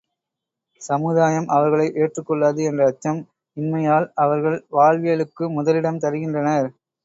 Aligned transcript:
சமுதாயம் 0.81 1.45
அவர்களை 1.47 1.85
ஏற்றுக் 1.95 2.27
கொள்ளாது 2.27 2.63
என்ற 2.63 2.87
அச்சம் 2.87 3.21
இன்மையால் 3.57 4.09
அவர்கள் 4.17 4.59
வாழ்விய 4.71 5.15
லுக்கு 5.17 5.47
முதலிடம் 5.57 6.03
தருகின்றனர். 6.03 6.69